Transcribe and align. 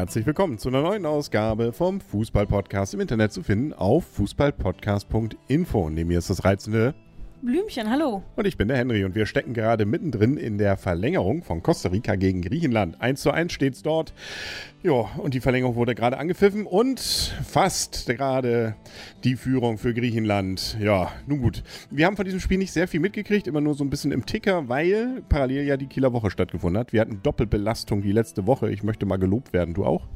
herzlich 0.00 0.24
willkommen 0.24 0.56
zu 0.56 0.70
einer 0.70 0.80
neuen 0.80 1.04
Ausgabe 1.04 1.74
vom 1.74 2.00
Fußball-Podcast 2.00 2.94
im 2.94 3.00
Internet 3.00 3.34
zu 3.34 3.42
finden 3.42 3.74
auf 3.74 4.06
fußballpodcast.info. 4.06 5.90
Neben 5.90 6.08
mir 6.08 6.16
ist 6.16 6.30
das 6.30 6.42
reizende 6.42 6.94
Blümchen, 7.42 7.88
hallo. 7.88 8.22
Und 8.36 8.46
ich 8.46 8.58
bin 8.58 8.68
der 8.68 8.76
Henry 8.76 9.02
und 9.02 9.14
wir 9.14 9.24
stecken 9.24 9.54
gerade 9.54 9.86
mittendrin 9.86 10.36
in 10.36 10.58
der 10.58 10.76
Verlängerung 10.76 11.42
von 11.42 11.62
Costa 11.62 11.88
Rica 11.88 12.14
gegen 12.16 12.42
Griechenland. 12.42 13.00
1 13.00 13.22
zu 13.22 13.30
1 13.30 13.50
steht 13.50 13.72
es 13.72 13.82
dort. 13.82 14.12
Ja, 14.82 15.08
und 15.16 15.32
die 15.32 15.40
Verlängerung 15.40 15.74
wurde 15.74 15.94
gerade 15.94 16.18
angepfiffen 16.18 16.66
und 16.66 17.00
fast 17.00 18.04
gerade 18.06 18.74
die 19.24 19.36
Führung 19.36 19.78
für 19.78 19.94
Griechenland. 19.94 20.76
Ja, 20.80 21.12
nun 21.26 21.40
gut. 21.40 21.62
Wir 21.90 22.04
haben 22.04 22.16
von 22.16 22.26
diesem 22.26 22.40
Spiel 22.40 22.58
nicht 22.58 22.72
sehr 22.72 22.88
viel 22.88 23.00
mitgekriegt, 23.00 23.46
immer 23.46 23.62
nur 23.62 23.72
so 23.72 23.84
ein 23.84 23.90
bisschen 23.90 24.12
im 24.12 24.26
Ticker, 24.26 24.68
weil 24.68 25.22
parallel 25.30 25.64
ja 25.64 25.78
die 25.78 25.86
Kieler 25.86 26.12
Woche 26.12 26.30
stattgefunden 26.30 26.78
hat. 26.78 26.92
Wir 26.92 27.00
hatten 27.00 27.22
Doppelbelastung 27.22 28.02
die 28.02 28.12
letzte 28.12 28.46
Woche. 28.46 28.70
Ich 28.70 28.82
möchte 28.82 29.06
mal 29.06 29.16
gelobt 29.16 29.54
werden. 29.54 29.72
Du 29.72 29.86
auch? 29.86 30.06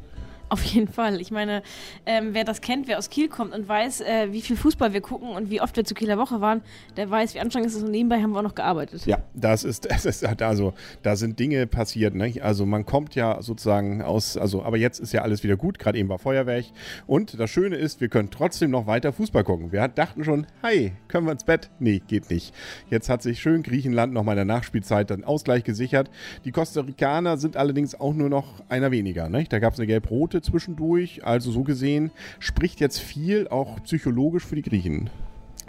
Auf 0.49 0.63
jeden 0.65 0.89
Fall. 0.89 1.21
Ich 1.21 1.31
meine, 1.31 1.63
ähm, 2.07 2.31
wer 2.33 2.45
das 2.45 2.61
kennt, 2.61 2.87
wer 2.87 2.99
aus 2.99 3.11
Kiel 3.11 3.29
kommt 3.29 3.55
und 3.55 3.67
weiß, 3.67 4.03
äh, 4.03 4.33
wie 4.33 4.43
viel 4.43 4.57
Fußball 4.57 4.93
wir 4.93 5.01
gucken 5.01 5.31
und 5.31 5.51
wie 5.51 5.61
oft 5.61 5.77
wir 5.77 5.85
zu 5.85 5.95
Kieler 5.95 6.19
Woche 6.19 6.41
waren, 6.41 6.63
der 6.97 7.11
weiß, 7.11 7.35
wie 7.35 7.41
anstrengend 7.41 7.71
es 7.71 7.77
ist 7.77 7.83
und 7.83 7.91
nebenbei 7.91 8.21
haben 8.21 8.33
wir 8.33 8.39
auch 8.39 8.45
noch 8.45 8.55
gearbeitet. 8.55 9.07
Ja, 9.07 9.19
das 9.35 9.65
ist, 9.65 9.85
das 9.91 10.05
ist 10.05 10.25
also, 10.25 10.75
da 11.03 11.17
sind 11.17 11.39
Dinge 11.39 11.67
passiert. 11.67 12.15
Ne? 12.15 12.35
Also 12.41 12.67
man 12.67 12.85
kommt 12.85 13.15
ja 13.15 13.41
sozusagen 13.43 14.03
aus, 14.03 14.37
also, 14.37 14.63
aber 14.63 14.77
jetzt 14.77 15.01
ist 15.01 15.13
ja 15.13 15.23
alles 15.23 15.43
wieder 15.43 15.57
gut. 15.57 15.79
Gerade 15.79 15.99
eben 15.99 16.09
war 16.09 16.19
Feuerwerk. 16.19 16.67
Und 17.07 17.39
das 17.39 17.51
Schöne 17.51 17.77
ist, 17.77 18.01
wir 18.01 18.09
können 18.09 18.31
trotzdem 18.31 18.71
noch 18.71 18.87
weiter 18.87 19.13
Fußball 19.13 19.45
gucken. 19.45 19.73
Wir 19.73 19.89
dachten 19.89 20.25
schon, 20.25 20.47
hi, 20.63 20.93
können 21.09 21.27
wir 21.27 21.33
ins 21.33 21.45
Bett? 21.45 21.71
Nee, 21.79 22.03
geht 22.07 22.31
nicht. 22.31 22.55
Jetzt 22.91 23.09
hat 23.09 23.23
sich 23.23 23.41
schön 23.41 23.63
Griechenland 23.63 24.13
nochmal 24.13 24.35
in 24.35 24.47
der 24.47 24.57
Nachspielzeit 24.57 25.11
dann 25.11 25.25
Ausgleich 25.25 25.65
gesichert. 25.65 26.11
Die 26.45 26.53
Costa 26.53 26.83
Ricaner 26.83 27.39
sind 27.39 27.57
allerdings 27.57 27.99
auch 27.99 28.15
nur 28.15 28.29
noch 28.29 28.63
einer 28.69 28.91
weniger. 28.91 29.29
Ne? 29.29 29.45
Da 29.49 29.59
gab 29.59 29.73
es 29.73 29.79
eine 29.79 29.87
gelb-rote 29.87 30.34
Minute 30.35 30.43
zwischendurch. 30.43 31.25
Also 31.25 31.51
so 31.51 31.63
gesehen 31.63 32.11
spricht 32.39 32.81
jetzt 32.81 32.99
viel 32.99 33.49
auch 33.49 33.83
psychologisch 33.85 34.45
für 34.45 34.57
die 34.57 34.63
Griechen. 34.63 35.11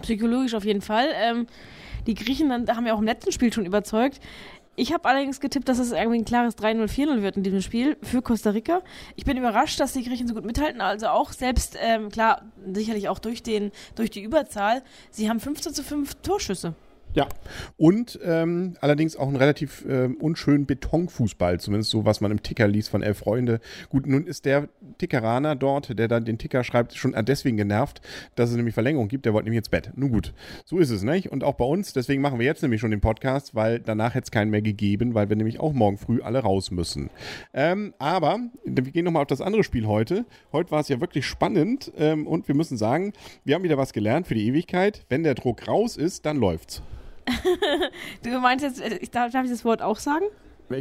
Psychologisch 0.01 0.53
auf 0.53 0.65
jeden 0.65 0.81
Fall. 0.81 1.07
Ähm, 1.15 1.47
die 2.07 2.15
Griechen 2.15 2.51
haben 2.51 2.85
ja 2.85 2.93
auch 2.93 2.99
im 2.99 3.05
letzten 3.05 3.31
Spiel 3.31 3.53
schon 3.53 3.65
überzeugt. 3.65 4.19
Ich 4.77 4.91
habe 4.91 5.07
allerdings 5.07 5.39
getippt, 5.39 5.69
dass 5.69 5.79
es 5.79 5.93
irgendwie 5.93 6.19
ein 6.19 6.25
klares 6.25 6.57
3-0, 6.57 6.89
4-0 6.89 7.21
wird 7.21 7.37
in 7.37 7.43
diesem 7.43 7.61
Spiel 7.61 7.95
für 8.01 8.21
Costa 8.21 8.49
Rica. 8.49 8.81
Ich 9.15 9.23
bin 9.23 9.37
überrascht, 9.37 9.79
dass 9.79 9.93
die 9.93 10.03
Griechen 10.03 10.27
so 10.27 10.33
gut 10.33 10.43
mithalten. 10.43 10.81
Also 10.81 11.07
auch 11.07 11.31
selbst, 11.31 11.77
ähm, 11.81 12.09
klar, 12.09 12.41
sicherlich 12.73 13.07
auch 13.07 13.19
durch, 13.19 13.41
den, 13.41 13.71
durch 13.95 14.09
die 14.09 14.21
Überzahl. 14.21 14.83
Sie 15.11 15.29
haben 15.29 15.39
15 15.39 15.73
zu 15.73 15.81
5 15.81 16.15
Torschüsse. 16.15 16.75
Ja, 17.15 17.29
und 17.77 18.19
ähm, 18.25 18.75
allerdings 18.81 19.15
auch 19.15 19.29
ein 19.29 19.37
relativ 19.37 19.85
ähm, 19.87 20.17
unschönen 20.17 20.65
Betonfußball, 20.65 21.61
zumindest 21.61 21.89
so, 21.91 22.03
was 22.03 22.19
man 22.19 22.29
im 22.29 22.43
Ticker 22.43 22.67
liest 22.67 22.89
von 22.89 23.01
Elf 23.03 23.19
Freunde. 23.19 23.61
Gut, 23.87 24.05
nun 24.05 24.27
ist 24.27 24.43
der 24.43 24.67
Tickeraner 24.97 25.55
dort, 25.55 25.97
der 25.97 26.09
dann 26.09 26.25
den 26.25 26.37
Ticker 26.37 26.65
schreibt, 26.65 26.93
schon 26.93 27.15
deswegen 27.25 27.55
genervt, 27.55 28.01
dass 28.35 28.49
es 28.49 28.57
nämlich 28.57 28.73
Verlängerung 28.73 29.07
gibt. 29.07 29.25
Der 29.25 29.33
wollte 29.33 29.45
nämlich 29.45 29.59
ins 29.59 29.69
Bett. 29.69 29.91
Nun 29.95 30.11
gut, 30.11 30.33
so 30.65 30.77
ist 30.77 30.89
es, 30.89 31.03
nicht? 31.03 31.31
Und 31.31 31.45
auch 31.45 31.53
bei 31.53 31.63
uns, 31.63 31.93
deswegen 31.93 32.21
machen 32.21 32.37
wir 32.37 32.45
jetzt 32.45 32.61
nämlich 32.61 32.81
schon 32.81 32.91
den 32.91 32.99
Podcast, 32.99 33.55
weil 33.55 33.79
danach 33.79 34.13
hätte 34.13 34.25
es 34.25 34.31
keinen 34.31 34.51
mehr 34.51 34.61
gegeben, 34.61 35.13
weil 35.13 35.29
wir 35.29 35.37
nämlich 35.37 35.61
auch 35.61 35.71
morgen 35.71 35.97
früh 35.97 36.21
alle 36.21 36.39
raus 36.39 36.69
müssen. 36.69 37.09
Ähm, 37.53 37.93
aber 37.97 38.39
wir 38.65 38.83
gehen 38.91 39.05
nochmal 39.05 39.21
auf 39.21 39.27
das 39.27 39.39
andere 39.39 39.63
Spiel 39.63 39.87
heute. 39.87 40.25
Heute 40.51 40.71
war 40.71 40.81
es 40.81 40.89
ja 40.89 40.99
wirklich 40.99 41.25
spannend 41.25 41.93
ähm, 41.97 42.27
und 42.27 42.49
wir 42.49 42.55
müssen 42.55 42.75
sagen, 42.75 43.13
wir 43.45 43.55
haben 43.55 43.63
wieder 43.63 43.77
was 43.77 43.93
gelernt 43.93 44.27
für 44.27 44.35
die 44.35 44.47
Ewigkeit. 44.47 45.05
Wenn 45.07 45.23
der 45.23 45.35
Druck 45.35 45.65
raus 45.65 45.95
ist, 45.95 46.25
dann 46.25 46.35
läuft's. 46.35 46.81
Du 48.23 48.39
meinst 48.39 48.63
jetzt, 48.63 48.81
äh, 48.81 48.97
ich 49.01 49.11
darf, 49.11 49.31
darf 49.31 49.45
ich 49.45 49.51
das 49.51 49.65
Wort 49.65 49.81
auch 49.81 49.97
sagen? 49.97 50.25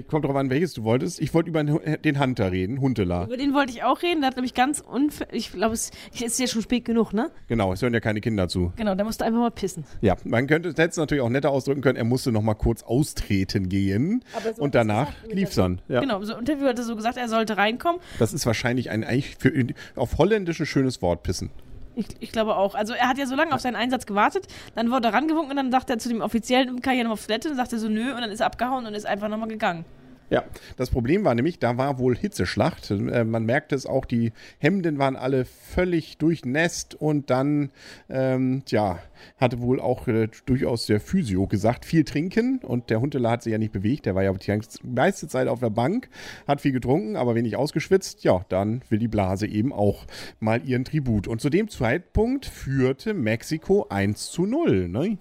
Kommt 0.08 0.24
drauf 0.24 0.34
an, 0.34 0.48
welches 0.48 0.72
du 0.72 0.82
wolltest. 0.84 1.20
Ich 1.20 1.34
wollte 1.34 1.50
über 1.50 1.62
den 1.62 2.18
Hunter 2.18 2.50
reden, 2.50 2.80
Huntela. 2.80 3.24
Über 3.24 3.36
den 3.36 3.52
wollte 3.52 3.72
ich 3.72 3.82
auch 3.82 4.00
reden. 4.00 4.20
Der 4.22 4.28
hat 4.28 4.36
nämlich 4.36 4.54
ganz 4.54 4.80
unfair. 4.80 5.26
Ich 5.30 5.52
glaube, 5.52 5.74
es 5.74 5.90
ist 6.18 6.40
ja 6.40 6.46
schon 6.46 6.62
spät 6.62 6.86
genug, 6.86 7.12
ne? 7.12 7.30
Genau, 7.48 7.70
es 7.70 7.82
hören 7.82 7.92
ja 7.92 8.00
keine 8.00 8.22
Kinder 8.22 8.48
zu. 8.48 8.72
Genau, 8.76 8.94
der 8.94 9.04
musste 9.04 9.26
einfach 9.26 9.40
mal 9.40 9.50
pissen. 9.50 9.84
Ja, 10.00 10.16
man 10.24 10.46
könnte 10.46 10.70
es 10.70 10.76
jetzt 10.78 10.96
natürlich 10.96 11.22
auch 11.22 11.28
netter 11.28 11.50
ausdrücken 11.50 11.82
können. 11.82 11.98
Er 11.98 12.04
musste 12.04 12.32
noch 12.32 12.40
mal 12.40 12.54
kurz 12.54 12.82
austreten 12.82 13.68
gehen. 13.68 14.24
So 14.56 14.62
und 14.62 14.74
danach 14.74 15.12
lief 15.30 15.50
es 15.50 15.56
dann. 15.56 15.82
Ja. 15.88 16.00
Genau, 16.00 16.22
so 16.22 16.34
Interview 16.34 16.66
hat 16.66 16.78
er 16.78 16.84
so 16.84 16.96
gesagt, 16.96 17.18
er 17.18 17.28
sollte 17.28 17.58
reinkommen. 17.58 18.00
Das 18.18 18.32
ist 18.32 18.46
wahrscheinlich 18.46 18.88
ein 18.88 19.04
eigentlich 19.04 19.36
für, 19.38 19.52
auf 19.96 20.16
Holländisch 20.16 20.60
ein 20.60 20.66
schönes 20.66 21.02
Wort, 21.02 21.24
pissen. 21.24 21.50
Ich, 21.96 22.06
ich, 22.20 22.32
glaube 22.32 22.56
auch. 22.56 22.74
Also 22.74 22.92
er 22.92 23.08
hat 23.08 23.18
ja 23.18 23.26
so 23.26 23.36
lange 23.36 23.54
auf 23.54 23.60
seinen 23.60 23.76
Einsatz 23.76 24.06
gewartet, 24.06 24.46
dann 24.74 24.90
wurde 24.90 25.08
er 25.08 25.14
rangewunken 25.14 25.50
und 25.50 25.56
dann 25.56 25.70
sagt 25.70 25.90
er 25.90 25.98
zu 25.98 26.08
dem 26.08 26.20
Offiziellen, 26.20 26.82
kann 26.82 26.96
ja 26.96 27.04
nochmal 27.04 27.14
auf 27.14 27.26
Toilette? 27.26 27.50
Und 27.50 27.56
sagt 27.56 27.72
er 27.72 27.78
so, 27.78 27.88
nö, 27.88 28.12
und 28.14 28.20
dann 28.20 28.30
ist 28.30 28.40
er 28.40 28.46
abgehauen 28.46 28.86
und 28.86 28.94
ist 28.94 29.06
einfach 29.06 29.28
nochmal 29.28 29.48
gegangen. 29.48 29.84
Ja, 30.30 30.42
das 30.76 30.90
Problem 30.90 31.24
war 31.24 31.34
nämlich, 31.34 31.58
da 31.58 31.76
war 31.76 31.98
wohl 31.98 32.16
Hitzeschlacht. 32.16 32.90
Äh, 32.90 33.24
man 33.24 33.44
merkte 33.44 33.74
es 33.74 33.84
auch, 33.84 34.06
die 34.06 34.32
Hemden 34.58 34.98
waren 34.98 35.16
alle 35.16 35.44
völlig 35.44 36.16
durchnässt 36.16 36.94
und 36.94 37.28
dann, 37.28 37.70
ähm, 38.08 38.62
tja, 38.64 39.00
hatte 39.36 39.60
wohl 39.60 39.80
auch 39.80 40.08
äh, 40.08 40.28
durchaus 40.46 40.86
der 40.86 41.00
Physio 41.00 41.46
gesagt, 41.46 41.84
viel 41.84 42.04
trinken 42.04 42.60
und 42.62 42.88
der 42.88 43.00
Hundeler 43.00 43.32
hat 43.32 43.42
sich 43.42 43.52
ja 43.52 43.58
nicht 43.58 43.72
bewegt, 43.72 44.06
der 44.06 44.14
war 44.14 44.22
ja 44.22 44.32
die 44.32 44.60
meiste 44.82 45.28
Zeit 45.28 45.46
auf 45.46 45.60
der 45.60 45.70
Bank, 45.70 46.08
hat 46.46 46.62
viel 46.62 46.72
getrunken, 46.72 47.16
aber 47.16 47.34
wenig 47.34 47.56
ausgeschwitzt. 47.56 48.24
Ja, 48.24 48.44
dann 48.48 48.82
will 48.88 48.98
die 48.98 49.08
Blase 49.08 49.46
eben 49.46 49.72
auch 49.72 50.06
mal 50.40 50.66
ihren 50.66 50.84
Tribut. 50.84 51.28
Und 51.28 51.42
zu 51.42 51.50
dem 51.50 51.68
Zeitpunkt 51.68 52.46
führte 52.46 53.12
Mexiko 53.12 53.86
1 53.90 54.30
zu 54.30 54.46
0, 54.46 54.88
ne? 54.88 55.18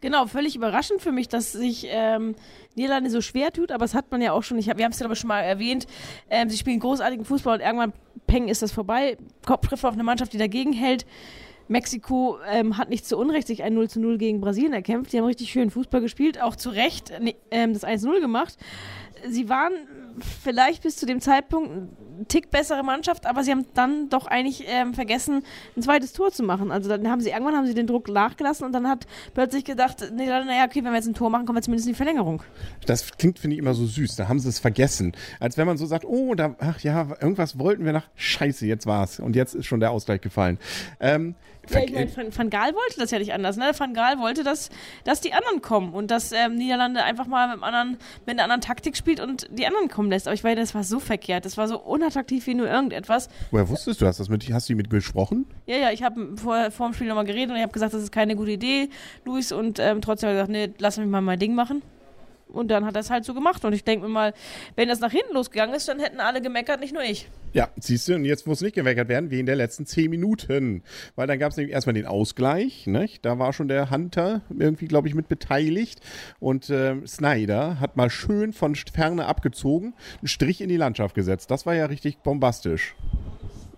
Genau, 0.00 0.26
völlig 0.26 0.54
überraschend 0.54 1.02
für 1.02 1.10
mich, 1.10 1.28
dass 1.28 1.52
sich 1.52 1.86
ähm, 1.90 2.36
Niederlande 2.76 3.10
so 3.10 3.20
schwer 3.20 3.52
tut, 3.52 3.72
aber 3.72 3.84
das 3.84 3.94
hat 3.94 4.10
man 4.12 4.22
ja 4.22 4.32
auch 4.32 4.42
schon, 4.42 4.56
ich 4.58 4.68
hab, 4.68 4.78
wir 4.78 4.84
haben 4.84 4.92
es 4.92 5.00
ja 5.00 5.06
aber 5.06 5.16
schon 5.16 5.28
mal 5.28 5.40
erwähnt, 5.40 5.86
ähm, 6.30 6.48
sie 6.48 6.56
spielen 6.56 6.78
großartigen 6.78 7.24
Fußball 7.24 7.58
und 7.58 7.64
irgendwann, 7.64 7.92
peng, 8.28 8.46
ist 8.48 8.62
das 8.62 8.70
vorbei. 8.70 9.16
Kopftreffer 9.44 9.88
auf 9.88 9.94
eine 9.94 10.04
Mannschaft, 10.04 10.32
die 10.32 10.38
dagegen 10.38 10.72
hält. 10.72 11.04
Mexiko 11.66 12.38
ähm, 12.48 12.78
hat 12.78 12.88
nicht 12.88 13.06
zu 13.06 13.18
Unrecht 13.18 13.46
sich 13.46 13.62
ein 13.62 13.74
0 13.74 13.90
zu 13.90 14.00
0 14.00 14.18
gegen 14.18 14.40
Brasilien 14.40 14.72
erkämpft. 14.72 15.12
Die 15.12 15.18
haben 15.18 15.26
richtig 15.26 15.50
schön 15.50 15.70
Fußball 15.70 16.00
gespielt, 16.00 16.40
auch 16.40 16.56
zu 16.56 16.70
Recht 16.70 17.12
ähm, 17.50 17.72
das 17.74 17.84
1-0 17.84 18.20
gemacht. 18.20 18.56
Sie 19.28 19.48
waren 19.48 19.72
vielleicht 20.42 20.82
bis 20.82 20.96
zu 20.96 21.06
dem 21.06 21.20
Zeitpunkt 21.20 21.70
ein 21.70 22.26
Tick 22.28 22.50
bessere 22.50 22.82
Mannschaft, 22.82 23.26
aber 23.26 23.44
sie 23.44 23.50
haben 23.50 23.66
dann 23.74 24.08
doch 24.08 24.26
eigentlich 24.26 24.64
ähm, 24.66 24.94
vergessen, 24.94 25.44
ein 25.76 25.82
zweites 25.82 26.12
Tor 26.12 26.32
zu 26.32 26.42
machen. 26.42 26.70
Also 26.70 26.88
dann 26.88 27.08
haben 27.08 27.20
sie 27.20 27.30
irgendwann 27.30 27.56
haben 27.56 27.66
sie 27.66 27.74
den 27.74 27.86
Druck 27.86 28.08
nachgelassen 28.08 28.66
und 28.66 28.72
dann 28.72 28.88
hat 28.88 29.06
plötzlich 29.34 29.64
gedacht, 29.64 30.12
nee, 30.14 30.26
naja, 30.26 30.64
okay, 30.64 30.82
wenn 30.84 30.90
wir 30.90 30.96
jetzt 30.96 31.06
ein 31.06 31.14
Tor 31.14 31.30
machen, 31.30 31.46
kommen 31.46 31.58
wir 31.58 31.62
zumindest 31.62 31.86
in 31.86 31.92
die 31.92 31.96
Verlängerung. 31.96 32.42
Das 32.86 33.10
klingt, 33.16 33.38
finde 33.38 33.54
ich, 33.54 33.60
immer 33.60 33.74
so 33.74 33.86
süß. 33.86 34.16
Da 34.16 34.28
haben 34.28 34.40
sie 34.40 34.48
es 34.48 34.58
vergessen. 34.58 35.12
Als 35.40 35.56
wenn 35.56 35.66
man 35.66 35.76
so 35.76 35.86
sagt, 35.86 36.04
oh, 36.04 36.34
da, 36.34 36.56
ach 36.58 36.80
ja, 36.80 37.08
irgendwas 37.20 37.58
wollten 37.58 37.84
wir 37.84 37.92
nach. 37.92 38.08
Scheiße, 38.16 38.66
jetzt 38.66 38.86
war's. 38.86 39.20
Und 39.20 39.36
jetzt 39.36 39.54
ist 39.54 39.66
schon 39.66 39.80
der 39.80 39.90
Ausgleich 39.90 40.20
gefallen. 40.20 40.58
Ähm, 41.00 41.34
ja, 41.70 41.80
ich 41.80 41.92
meine, 41.92 42.16
Van, 42.16 42.36
Van 42.36 42.50
Gaal 42.50 42.74
wollte 42.74 42.98
das 42.98 43.10
ja 43.10 43.18
nicht 43.18 43.32
anders. 43.32 43.56
Ne? 43.56 43.70
Van 43.76 43.94
Gaal 43.94 44.18
wollte, 44.18 44.44
dass, 44.44 44.70
dass 45.04 45.20
die 45.20 45.32
anderen 45.32 45.62
kommen 45.62 45.92
und 45.92 46.10
dass 46.10 46.32
ähm, 46.32 46.54
Niederlande 46.56 47.02
einfach 47.02 47.26
mal 47.26 47.54
mit, 47.54 47.62
anderen, 47.62 47.98
mit 48.26 48.34
einer 48.34 48.44
anderen 48.44 48.60
Taktik 48.60 48.96
spielt 48.96 49.20
und 49.20 49.48
die 49.50 49.66
anderen 49.66 49.88
kommen 49.88 50.10
lässt. 50.10 50.26
Aber 50.26 50.34
ich 50.34 50.42
meine, 50.42 50.60
das 50.60 50.74
war 50.74 50.84
so 50.84 51.00
verkehrt. 51.00 51.44
Das 51.44 51.56
war 51.56 51.68
so 51.68 51.78
unattraktiv 51.78 52.46
wie 52.46 52.54
nur 52.54 52.68
irgendetwas. 52.68 53.28
Woher 53.50 53.68
wusstest 53.68 54.00
du 54.00 54.04
das? 54.04 54.18
das 54.18 54.28
mit, 54.28 54.52
hast 54.52 54.68
du 54.68 54.74
mit 54.74 54.90
gesprochen? 54.90 55.46
Ja, 55.66 55.76
ja, 55.76 55.90
ich 55.90 56.02
habe 56.02 56.36
vor, 56.36 56.70
vor 56.70 56.88
dem 56.88 56.94
Spiel 56.94 57.08
nochmal 57.08 57.24
geredet 57.24 57.50
und 57.50 57.56
ich 57.56 57.62
habe 57.62 57.72
gesagt, 57.72 57.94
das 57.94 58.02
ist 58.02 58.12
keine 58.12 58.36
gute 58.36 58.52
Idee, 58.52 58.90
Luis. 59.24 59.52
Und 59.52 59.78
ähm, 59.78 60.00
trotzdem 60.00 60.28
habe 60.28 60.38
ich 60.38 60.46
gesagt, 60.46 60.70
nee, 60.70 60.74
lass 60.78 60.98
mich 60.98 61.06
mal 61.06 61.20
mein 61.20 61.38
Ding 61.38 61.54
machen. 61.54 61.82
Und 62.48 62.68
dann 62.68 62.84
hat 62.84 62.96
er 62.96 63.00
es 63.00 63.10
halt 63.10 63.24
so 63.24 63.34
gemacht. 63.34 63.64
Und 63.64 63.72
ich 63.72 63.84
denke 63.84 64.06
mir 64.06 64.12
mal, 64.12 64.34
wenn 64.76 64.88
das 64.88 65.00
nach 65.00 65.12
hinten 65.12 65.34
losgegangen 65.34 65.74
ist, 65.74 65.88
dann 65.88 66.00
hätten 66.00 66.20
alle 66.20 66.40
gemeckert, 66.40 66.80
nicht 66.80 66.92
nur 66.92 67.02
ich. 67.02 67.28
Ja, 67.52 67.70
siehst 67.80 68.08
du, 68.08 68.14
und 68.14 68.24
jetzt 68.24 68.46
muss 68.46 68.60
nicht 68.60 68.74
gemeckert 68.74 69.08
werden, 69.08 69.30
wie 69.30 69.40
in 69.40 69.46
der 69.46 69.56
letzten 69.56 69.86
zehn 69.86 70.10
Minuten. 70.10 70.82
Weil 71.16 71.26
dann 71.26 71.38
gab 71.38 71.50
es 71.50 71.56
nämlich 71.56 71.74
erstmal 71.74 71.94
den 71.94 72.06
Ausgleich. 72.06 72.86
Nicht? 72.86 73.24
Da 73.24 73.38
war 73.38 73.52
schon 73.52 73.68
der 73.68 73.90
Hunter 73.90 74.42
irgendwie, 74.50 74.86
glaube 74.86 75.08
ich, 75.08 75.14
mit 75.14 75.28
beteiligt. 75.28 76.00
Und 76.40 76.68
äh, 76.70 76.96
Snyder 77.06 77.80
hat 77.80 77.96
mal 77.96 78.10
schön 78.10 78.52
von 78.52 78.74
Ferne 78.74 79.26
abgezogen, 79.26 79.94
einen 80.20 80.28
Strich 80.28 80.60
in 80.60 80.68
die 80.68 80.76
Landschaft 80.76 81.14
gesetzt. 81.14 81.50
Das 81.50 81.66
war 81.66 81.74
ja 81.74 81.86
richtig 81.86 82.18
bombastisch. 82.18 82.94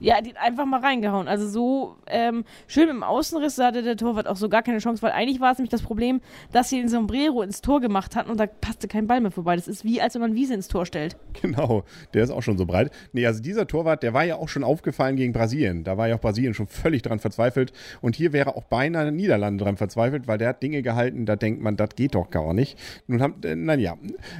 Ja, 0.01 0.21
die 0.23 0.35
einfach 0.37 0.65
mal 0.65 0.81
reingehauen. 0.81 1.29
Also 1.29 1.47
so 1.47 1.97
ähm, 2.07 2.45
schön 2.67 2.89
dem 2.89 3.03
Außenriss, 3.03 3.59
hatte 3.59 3.83
der 3.83 3.97
Torwart 3.97 4.27
auch 4.27 4.37
so 4.37 4.49
gar 4.49 4.63
keine 4.63 4.79
Chance, 4.79 5.03
weil 5.03 5.13
eigentlich 5.13 5.41
war 5.41 5.53
es 5.53 5.59
nämlich 5.59 5.71
das 5.71 5.83
Problem, 5.83 6.21
dass 6.53 6.71
sie 6.71 6.79
den 6.79 6.89
Sombrero 6.89 7.43
ins 7.43 7.61
Tor 7.61 7.81
gemacht 7.81 8.17
hatten 8.17 8.31
und 8.31 8.41
da 8.41 8.47
passte 8.47 8.89
kein 8.89 9.07
Ball 9.07 9.21
mehr 9.21 9.31
vorbei. 9.31 9.57
Das 9.57 9.69
ist 9.69 9.85
wie, 9.85 10.01
als 10.01 10.15
wenn 10.15 10.23
man 10.23 10.35
Wiese 10.35 10.55
ins 10.55 10.69
Tor 10.69 10.87
stellt. 10.87 11.17
Genau, 11.41 11.85
der 12.13 12.25
ist 12.25 12.31
auch 12.31 12.43
schon 12.43 12.59
so 12.59 12.67
breit. 12.67 12.93
Nee, 13.13 13.27
also 13.27 13.43
dieser 13.43 13.67
Torwart, 13.67 14.03
der 14.03 14.13
war 14.13 14.25
ja 14.25 14.37
auch 14.37 14.49
schon 14.49 14.63
aufgefallen 14.63 15.17
gegen 15.17 15.33
Brasilien. 15.33 15.85
Da 15.85 15.97
war 15.97 16.07
ja 16.07 16.17
auch 16.17 16.21
Brasilien 16.21 16.53
schon 16.53 16.67
völlig 16.67 17.03
dran 17.03 17.19
verzweifelt. 17.19 17.73
Und 18.03 18.15
hier 18.15 18.33
wäre 18.33 18.57
auch 18.57 18.65
beinahe 18.65 19.11
Niederlande 19.11 19.65
dran 19.65 19.77
verzweifelt, 19.77 20.29
weil 20.29 20.39
der 20.39 20.51
hat 20.51 20.63
Dinge 20.63 20.83
gehalten, 20.83 21.25
da 21.25 21.37
denkt 21.37 21.63
man, 21.63 21.77
das 21.77 21.91
geht 21.97 22.15
doch 22.15 22.31
gar 22.31 22.53
nicht. 22.53 22.79
Nun 23.07 23.23
haben, 23.23 23.43
äh, 23.43 23.57
naja. 23.57 23.97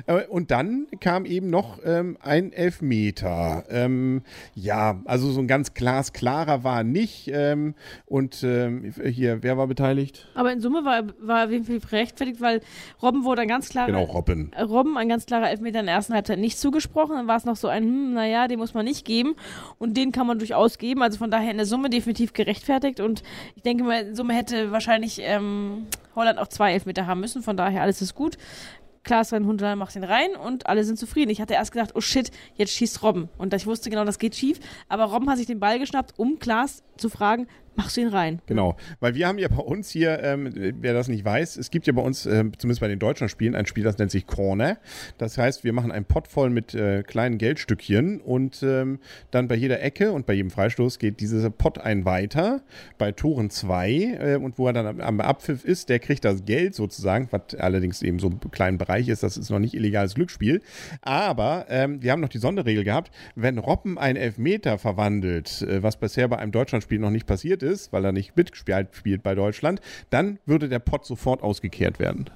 Äh, 0.07 0.27
und 0.27 0.51
dann 0.51 0.87
kam 1.01 1.25
eben 1.25 1.49
noch 1.49 1.79
ähm, 1.85 2.17
ein 2.21 2.53
Elfmeter. 2.53 3.65
Ähm, 3.71 4.23
ja, 4.55 5.01
also 5.07 5.31
so 5.31 5.41
ein 5.41 5.49
ganz 5.51 5.75
glasklarer 5.75 6.63
war 6.63 6.85
nicht. 6.85 7.29
Ähm, 7.33 7.75
und 8.07 8.45
ähm, 8.45 8.95
hier, 9.05 9.43
wer 9.43 9.59
war 9.59 9.67
beteiligt? 9.67 10.29
Aber 10.37 10.53
in 10.53 10.61
Summe 10.61 10.85
war, 10.85 11.03
war 11.21 11.47
auf 11.47 11.51
jeden 11.51 11.65
Fall 11.65 11.81
gerechtfertigt, 11.81 12.41
weil 12.41 12.61
Robben 13.03 13.25
wurde 13.25 13.43
ein 13.43 13.49
ganz 13.49 13.69
klarer. 13.69 13.89
Genau, 13.89 14.05
Robben. 14.05 14.53
Robben 14.57 14.97
ein 14.97 15.09
ganz 15.09 15.27
klarer 15.27 15.51
Elfmeter 15.51 15.81
in 15.81 15.87
der 15.87 15.97
ersten 15.97 16.15
Halbzeit 16.15 16.39
nicht 16.39 16.57
zugesprochen. 16.57 17.17
Dann 17.17 17.27
war 17.27 17.37
es 17.37 17.45
noch 17.45 17.57
so 17.57 17.67
ein, 17.67 17.83
hm, 17.83 18.15
naja, 18.15 18.47
den 18.47 18.61
muss 18.61 18.75
man 18.75 18.85
nicht 18.85 19.05
geben. 19.05 19.35
Und 19.79 19.97
den 19.97 20.13
kann 20.13 20.29
man 20.29 20.39
durchaus 20.39 20.79
geben. 20.79 21.03
Also 21.03 21.19
von 21.19 21.33
daher 21.33 21.51
in 21.51 21.57
der 21.57 21.67
Summe 21.67 21.91
definitiv 21.91 22.33
gerechtfertigt. 22.33 23.01
Und 23.01 23.25
ich 23.57 23.63
denke 23.63 23.83
mal, 23.83 24.03
in 24.03 24.15
Summe 24.15 24.35
hätte 24.35 24.71
wahrscheinlich 24.71 25.19
ähm, 25.21 25.89
Holland 26.15 26.39
auch 26.39 26.47
zwei 26.47 26.75
Elfmeter 26.75 27.09
haben 27.09 27.19
müssen. 27.19 27.43
Von 27.43 27.57
daher 27.57 27.83
alles 27.83 28.01
ist 28.03 28.15
gut. 28.15 28.39
Klaas 29.03 29.33
Hundeler 29.33 29.77
macht 29.77 29.97
ihn 29.97 30.05
rein 30.05 30.37
und 30.37 30.67
alle 30.67 30.85
sind 30.85 30.99
zufrieden. 30.99 31.31
Ich 31.31 31.41
hatte 31.41 31.55
erst 31.55 31.73
gedacht, 31.73 31.93
oh 31.95 32.01
shit, 32.01 32.31
jetzt 32.55 32.73
schießt 32.73 33.03
Robben. 33.03 33.29
Und 33.39 33.55
ich 33.55 33.67
wusste 33.67 33.91
genau, 33.91 34.05
das 34.05 34.19
geht 34.19 34.37
schief. 34.37 34.61
Aber 34.89 35.05
Robben 35.05 35.31
hat 35.31 35.39
sich 35.39 35.47
den 35.47 35.61
Ball 35.61 35.79
geschnappt, 35.79 36.19
um 36.19 36.39
Klaas 36.39 36.83
zu 36.97 37.09
fragen, 37.09 37.47
machst 37.81 37.97
du 37.97 38.03
ihn 38.03 38.09
rein. 38.09 38.41
Genau, 38.47 38.77
weil 39.01 39.15
wir 39.15 39.27
haben 39.27 39.39
ja 39.39 39.49
bei 39.49 39.63
uns 39.63 39.91
hier, 39.91 40.23
ähm, 40.23 40.53
wer 40.81 40.93
das 40.93 41.09
nicht 41.09 41.25
weiß, 41.25 41.57
es 41.57 41.71
gibt 41.71 41.87
ja 41.87 41.95
bei 41.95 42.03
uns, 42.03 42.27
äh, 42.27 42.45
zumindest 42.59 42.81
bei 42.81 42.89
den 42.89 42.99
deutschen 42.99 43.29
Spielen, 43.31 43.55
ein 43.55 43.65
Spiel, 43.65 43.85
das 43.85 43.97
nennt 43.97 44.11
sich 44.11 44.27
Corner. 44.27 44.77
Das 45.17 45.39
heißt, 45.39 45.65
wir 45.65 45.73
machen 45.73 45.91
einen 45.91 46.05
Pott 46.05 46.29
voll 46.29 46.51
mit 46.51 46.75
äh, 46.75 47.03
kleinen 47.03 47.39
Geldstückchen 47.39 48.21
und 48.21 48.63
ähm, 48.63 48.99
dann 49.31 49.49
bei 49.49 49.55
jeder 49.55 49.81
Ecke 49.81 50.13
und 50.13 50.27
bei 50.27 50.35
jedem 50.35 50.51
Freistoß 50.51 50.99
geht 50.99 51.21
dieser 51.21 51.49
Pott 51.49 51.79
ein 51.79 52.05
weiter. 52.05 52.61
Bei 52.99 53.13
Toren 53.13 53.49
zwei 53.49 54.19
äh, 54.21 54.37
und 54.37 54.59
wo 54.59 54.67
er 54.67 54.75
dann 54.75 54.87
am, 54.87 55.01
am, 55.01 55.21
Abpfiff 55.21 55.65
ist, 55.65 55.89
der 55.89 56.01
kriegt 56.01 56.25
das 56.25 56.45
Geld 56.45 56.75
sozusagen, 56.75 57.29
was 57.31 57.55
allerdings 57.59 58.03
eben 58.03 58.19
so 58.19 58.29
ein 58.29 58.41
kleinen 58.51 58.77
Bereich 58.77 59.09
ist, 59.09 59.23
das 59.23 59.39
ist 59.39 59.49
noch 59.49 59.59
nicht 59.59 59.75
illegales 59.75 60.15
Glücksspiel. 60.15 60.61
Aber 61.01 61.65
ähm, 61.71 62.03
wir 62.03 62.13
haben 62.13 62.21
noch 62.21 62.29
die 62.29 62.39
Sonderregel 62.39 62.85
gehabt, 62.85 63.11
wenn 63.37 63.57
Robben 63.59 63.97
einen 63.97 64.17
Elfmeter 64.17 64.77
verwandelt, 64.77 65.63
äh, 65.63 65.83
was 65.83 65.97
bisher 65.97 66.29
bei 66.29 66.39
einem 66.39 66.53
Deutschlandspiel 66.53 66.99
noch 66.99 67.11
nicht 67.11 67.27
passiert 67.27 67.63
ist, 67.63 67.70
ist, 67.71 67.93
weil 67.93 68.05
er 68.05 68.13
nicht 68.13 68.37
mitgespielt 68.37 68.89
spielt 68.93 69.23
bei 69.23 69.35
Deutschland, 69.35 69.81
dann 70.11 70.39
würde 70.45 70.69
der 70.69 70.79
Pott 70.81 71.07
sofort 71.07 71.43
ausgekehrt 71.43 71.99
werden. 71.99 72.27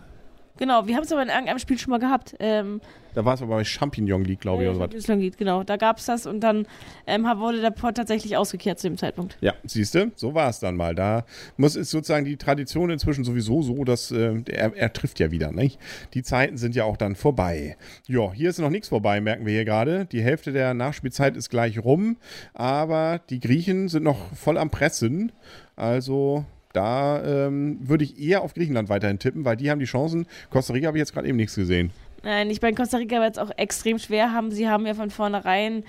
Genau, 0.57 0.87
wir 0.87 0.95
haben 0.95 1.03
es 1.03 1.13
aber 1.13 1.23
in 1.23 1.29
irgendeinem 1.29 1.59
Spiel 1.59 1.79
schon 1.79 1.91
mal 1.91 1.99
gehabt. 1.99 2.37
Ähm, 2.39 2.81
da 3.15 3.25
war 3.25 3.35
es 3.35 3.43
aber 3.43 3.57
bei 3.57 3.65
Champignon 3.65 4.25
League, 4.25 4.41
glaube 4.41 4.65
ich, 4.65 4.69
oder 4.69 4.91
was. 4.93 5.07
League, 5.09 5.37
genau. 5.37 5.63
Da 5.63 5.77
gab 5.77 5.99
es 5.99 6.07
das 6.07 6.27
und 6.27 6.41
dann 6.41 6.67
ähm, 7.07 7.25
wurde 7.25 7.61
der 7.61 7.71
Pott 7.71 7.97
tatsächlich 7.97 8.37
ausgekehrt 8.37 8.79
zu 8.79 8.89
dem 8.89 8.99
Zeitpunkt. 8.99 9.37
Ja, 9.41 9.55
siehst 9.65 9.95
du, 9.95 10.13
so 10.15 10.35
war 10.35 10.51
es 10.51 10.61
dann 10.61 10.77
mal. 10.77 10.95
Da 10.95 11.25
muss 11.57 11.77
ist 11.77 11.91
sozusagen 11.91 12.25
die 12.25 12.37
Tradition 12.37 12.91
inzwischen 12.91 13.25
sowieso 13.25 13.63
so, 13.63 13.85
dass 13.85 14.11
äh, 14.11 14.43
er, 14.47 14.77
er, 14.77 14.93
trifft 14.93 15.21
ja 15.21 15.31
wieder, 15.31 15.53
nicht? 15.53 15.79
Die 16.15 16.23
Zeiten 16.23 16.57
sind 16.57 16.75
ja 16.75 16.85
auch 16.85 16.97
dann 16.97 17.15
vorbei. 17.15 17.77
Ja, 18.07 18.33
hier 18.33 18.51
ist 18.51 18.59
noch 18.59 18.71
nichts 18.71 18.89
vorbei, 18.89 19.21
merken 19.21 19.47
wir 19.47 19.53
hier 19.53 19.65
gerade. 19.65 20.07
Die 20.07 20.23
Hälfte 20.23 20.53
der 20.53 20.75
Nachspielzeit 20.75 21.37
ist 21.37 21.51
gleich 21.51 21.79
rum, 21.85 22.17
aber 22.53 23.21
die 23.31 23.41
Griechen 23.41 23.89
sind 23.89 24.03
noch 24.03 24.35
voll 24.35 24.59
am 24.59 24.71
Pressen. 24.71 25.33
Also 25.77 26.45
da 26.75 27.23
ähm, 27.25 27.79
würde 27.81 28.05
ich 28.05 28.21
eher 28.21 28.43
auf 28.43 28.55
Griechenland 28.55 28.89
weiterhin 28.89 29.19
tippen, 29.19 29.45
weil 29.45 29.57
die 29.57 29.71
haben 29.71 29.79
die 29.79 29.87
Chancen. 29.87 30.27
Costa 30.51 30.75
Rica 30.75 30.89
habe 30.89 30.99
ich 30.99 31.01
jetzt 31.01 31.15
gerade 31.15 31.29
eben 31.29 31.37
nichts 31.37 31.55
gesehen. 31.55 31.91
Nein, 32.23 32.51
ich 32.51 32.61
bei 32.61 32.73
Costa 32.73 32.97
Rica 32.97 33.21
wird 33.21 33.33
es 33.33 33.39
auch 33.39 33.51
extrem 33.57 33.99
schwer 33.99 34.33
haben. 34.33 34.51
Sie 34.51 34.69
haben 34.69 34.87
ja 34.87 34.95
von 34.95 35.11
vornherein, 35.11 35.85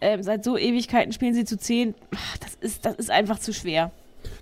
äh, 0.00 0.22
seit 0.22 0.44
so 0.44 0.56
Ewigkeiten 0.56 1.12
spielen 1.12 1.34
sie 1.34 1.44
zu 1.44 1.58
zehn. 1.58 1.94
Das 2.40 2.54
ist, 2.60 2.84
das 2.84 2.94
ist 2.96 3.10
einfach 3.10 3.38
zu 3.38 3.52
schwer. 3.52 3.90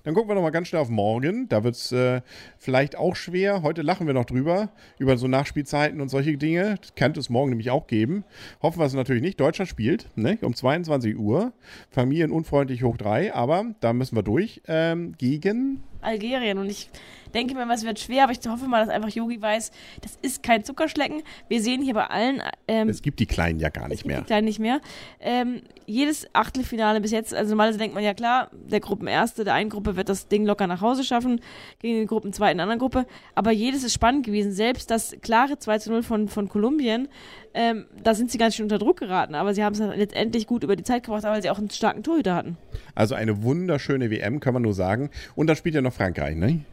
Dann 0.07 0.15
gucken 0.15 0.31
wir 0.31 0.37
noch 0.37 0.43
mal 0.43 0.51
ganz 0.51 0.69
schnell 0.69 0.81
auf 0.81 0.89
morgen. 0.89 1.49
Da 1.49 1.65
wird 1.65 1.75
es 1.75 1.91
äh, 1.91 2.21
vielleicht 2.59 2.97
auch 2.97 3.17
schwer. 3.17 3.63
Heute 3.63 3.83
lachen 3.83 4.07
wir 4.07 4.15
noch 4.15 4.25
drüber, 4.25 4.69
über 5.01 5.17
so 5.17 5.27
Nachspielzeiten 5.27 6.01
und 6.01 6.11
solche 6.11 6.37
Dinge. 6.37 6.77
Das 6.81 6.95
könnte 6.95 7.19
es 7.19 7.29
morgen 7.29 7.51
nämlich 7.51 7.73
auch 7.73 7.89
geben. 7.89 8.23
Hoffen 8.63 8.79
wir 8.79 8.87
es 8.87 8.95
natürlich 8.95 9.21
nicht. 9.21 9.41
Deutschland 9.41 9.69
spielt 9.69 10.09
ne, 10.15 10.39
um 10.43 10.55
22 10.55 11.19
Uhr. 11.19 11.53
Familienunfreundlich 11.91 12.85
hoch 12.85 12.97
3. 12.97 13.35
Aber 13.35 13.65
da 13.81 13.93
müssen 13.93 14.15
wir 14.15 14.23
durch. 14.23 14.63
Ähm, 14.69 15.17
gegen 15.19 15.83
Algerien. 16.07 16.59
Und 16.59 16.71
ich 16.71 16.89
denke 17.35 17.55
mir, 17.55 17.71
es 17.73 17.85
wird 17.85 17.99
schwer, 17.99 18.25
aber 18.25 18.33
ich 18.33 18.39
hoffe 18.49 18.67
mal, 18.67 18.85
dass 18.85 18.89
einfach 18.89 19.11
Yogi 19.11 19.41
weiß, 19.41 19.71
das 20.01 20.19
ist 20.23 20.43
kein 20.43 20.65
Zuckerschlecken. 20.65 21.23
Wir 21.49 21.61
sehen 21.61 21.83
hier 21.83 21.95
bei 21.95 22.07
allen. 22.07 22.43
Ähm, 22.67 22.89
es 22.89 23.03
gibt 23.03 23.21
die 23.21 23.27
Kleinen 23.27 23.61
ja 23.61 23.69
gar 23.69 23.89
nicht 23.89 24.07
mehr. 24.07 24.21
Die 24.21 24.27
Kleinen 24.27 24.47
nicht 24.47 24.59
mehr. 24.59 24.81
Ähm, 25.21 25.63
jedes 25.87 26.27
Achtelfinale 26.35 27.01
bis 27.01 27.13
jetzt, 27.13 27.35
also 27.35 27.51
normalerweise 27.51 27.79
denkt 27.79 27.95
man 27.95 28.03
ja 28.03 28.15
klar, 28.15 28.51
der 28.53 28.81
Gruppenerste 28.81 29.45
der 29.45 29.55
einen 29.55 29.71
Gruppe 29.71 29.97
wird 29.97 30.09
das 30.09 30.29
Ding 30.29 30.45
locker 30.47 30.67
nach 30.67 30.81
Hause 30.81 31.05
schaffen, 31.05 31.41
gegen 31.81 32.01
die 32.01 32.07
Gruppenzweiten 32.07 32.59
der 32.59 32.65
anderen 32.65 32.81
Gruppe. 32.81 33.07
Aber 33.35 33.53
jedes 33.53 33.85
ist 33.85 33.93
spannend 33.93 34.27
gewesen. 34.27 34.53
Selbst 34.53 34.91
das 34.91 35.17
klare 35.23 35.59
2 35.59 35.79
zu 35.79 35.91
0 35.91 36.03
von, 36.03 36.29
von 36.29 36.49
Kolumbien, 36.49 37.09
ähm, 37.55 37.87
da 38.03 38.15
sind 38.15 38.31
sie 38.31 38.39
ganz 38.39 38.55
schön 38.55 38.65
unter 38.65 38.79
Druck 38.79 38.99
geraten. 38.99 39.35
Aber 39.35 39.55
sie 39.55 39.65
haben 39.65 39.73
es 39.73 39.79
letztendlich 39.79 40.47
gut 40.47 40.65
über 40.65 40.77
die 40.77 40.85
Zeit 40.85 41.05
gebracht, 41.05 41.23
weil 41.25 41.43
sie 41.43 41.51
auch 41.51 41.59
einen 41.59 41.71
starken 41.71 42.03
Torhüter 42.03 42.35
hatten. 42.35 42.57
Also 42.95 43.15
eine 43.15 43.43
wunderschöne 43.43 44.11
WM, 44.11 44.41
kann 44.41 44.55
man 44.55 44.63
nur 44.63 44.75
sagen. 44.75 45.11
Und 45.35 45.47
dann 45.49 45.57
spielt 45.57 45.75
ja 45.75 45.83
noch 45.83 45.93
Frankreich, 45.93 46.37
ne? 46.37 46.65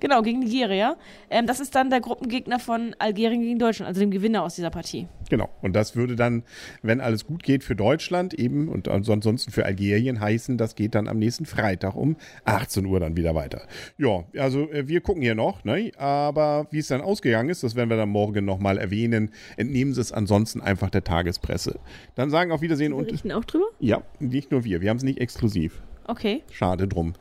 Genau, 0.00 0.22
gegen 0.22 0.40
Nigeria. 0.40 0.96
Ähm, 1.30 1.46
das 1.46 1.60
ist 1.60 1.74
dann 1.74 1.90
der 1.90 2.00
Gruppengegner 2.00 2.58
von 2.58 2.94
Algerien 2.98 3.42
gegen 3.42 3.58
Deutschland, 3.58 3.88
also 3.88 4.00
dem 4.00 4.10
Gewinner 4.10 4.42
aus 4.42 4.54
dieser 4.54 4.70
Partie. 4.70 5.08
Genau. 5.30 5.48
Und 5.62 5.74
das 5.74 5.96
würde 5.96 6.16
dann, 6.16 6.42
wenn 6.82 7.00
alles 7.00 7.26
gut 7.26 7.42
geht, 7.42 7.64
für 7.64 7.74
Deutschland 7.74 8.34
eben 8.34 8.68
und 8.68 8.88
ansonsten 8.88 9.50
für 9.50 9.64
Algerien 9.64 10.20
heißen, 10.20 10.58
das 10.58 10.74
geht 10.74 10.94
dann 10.94 11.08
am 11.08 11.18
nächsten 11.18 11.46
Freitag 11.46 11.94
um 11.96 12.16
18 12.44 12.84
Uhr 12.86 13.00
dann 13.00 13.16
wieder 13.16 13.34
weiter. 13.34 13.62
Ja, 13.98 14.24
also 14.38 14.70
äh, 14.70 14.86
wir 14.88 15.00
gucken 15.00 15.22
hier 15.22 15.34
noch, 15.34 15.64
ne? 15.64 15.90
aber 15.96 16.66
wie 16.70 16.78
es 16.78 16.88
dann 16.88 17.00
ausgegangen 17.00 17.48
ist, 17.48 17.62
das 17.62 17.74
werden 17.74 17.90
wir 17.90 17.96
dann 17.96 18.08
morgen 18.08 18.44
nochmal 18.44 18.78
erwähnen. 18.78 19.30
Entnehmen 19.56 19.94
Sie 19.94 20.00
es 20.00 20.12
ansonsten 20.12 20.60
einfach 20.60 20.90
der 20.90 21.04
Tagespresse. 21.04 21.78
Dann 22.14 22.30
sagen 22.30 22.52
auf 22.52 22.60
Wiedersehen 22.60 22.92
wir 22.92 22.98
und. 22.98 23.32
auch 23.32 23.44
drüber? 23.44 23.66
Ja, 23.80 24.02
nicht 24.20 24.50
nur 24.50 24.64
wir. 24.64 24.80
Wir 24.80 24.90
haben 24.90 24.98
es 24.98 25.02
nicht 25.02 25.20
exklusiv. 25.20 25.82
Okay. 26.06 26.42
Schade 26.50 26.86
drum. 26.86 27.14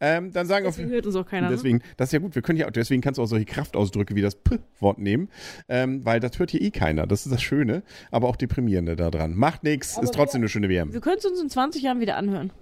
Ähm, 0.00 0.32
dann 0.32 0.46
sagen 0.46 0.66
deswegen 0.66 0.88
auf, 0.88 0.94
hört 0.94 1.06
uns 1.06 1.16
auch 1.16 1.26
keiner. 1.26 1.48
Ne? 1.48 1.56
Deswegen, 1.56 1.82
das 1.96 2.08
ist 2.08 2.12
ja 2.12 2.18
gut. 2.18 2.34
Wir 2.34 2.42
können 2.42 2.58
ja, 2.58 2.70
deswegen 2.70 3.02
kannst 3.02 3.18
du 3.18 3.22
auch 3.22 3.26
solche 3.26 3.46
Kraftausdrücke 3.46 4.14
wie 4.14 4.22
das 4.22 4.36
P-Wort 4.36 4.98
nehmen, 4.98 5.28
ähm, 5.68 6.04
weil 6.04 6.20
das 6.20 6.38
hört 6.38 6.50
hier 6.50 6.60
eh 6.60 6.70
keiner. 6.70 7.06
Das 7.06 7.26
ist 7.26 7.32
das 7.32 7.42
Schöne, 7.42 7.82
aber 8.10 8.28
auch 8.28 8.36
deprimierende 8.36 8.96
daran. 8.96 9.34
Macht 9.34 9.62
nichts, 9.62 9.98
ist 9.98 10.14
trotzdem 10.14 10.40
wir, 10.40 10.44
eine 10.44 10.48
schöne 10.48 10.68
WM. 10.68 10.92
Wir 10.92 11.00
können 11.00 11.18
es 11.18 11.24
uns 11.24 11.40
in 11.40 11.48
20 11.48 11.82
Jahren 11.82 12.00
wieder 12.00 12.16
anhören. 12.16 12.52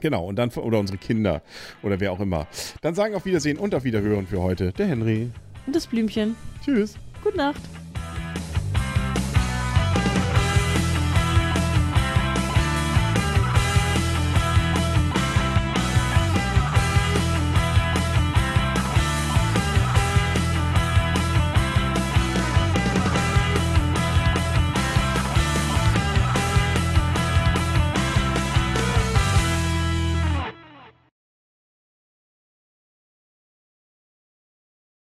Genau, 0.00 0.26
und 0.26 0.36
dann, 0.36 0.50
oder 0.50 0.80
unsere 0.80 0.98
Kinder 0.98 1.42
oder 1.82 2.00
wer 2.00 2.12
auch 2.12 2.20
immer. 2.20 2.46
Dann 2.82 2.94
sagen 2.94 3.14
auf 3.14 3.24
Wiedersehen 3.24 3.58
und 3.58 3.74
auf 3.74 3.84
Wiederhören 3.84 4.26
für 4.26 4.42
heute 4.42 4.72
der 4.72 4.86
Henry. 4.86 5.30
Und 5.66 5.74
das 5.74 5.86
Blümchen. 5.86 6.36
Tschüss. 6.62 6.96
Gute 7.22 7.38
Nacht. 7.38 7.60